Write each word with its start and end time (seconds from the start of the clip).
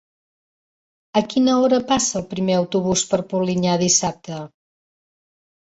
A 1.21 1.23
quina 1.33 1.57
hora 1.65 1.79
passa 1.91 2.17
el 2.21 2.25
primer 2.33 2.57
autobús 2.63 3.05
per 3.13 3.21
Polinyà 3.35 3.79
dissabte? 3.85 4.45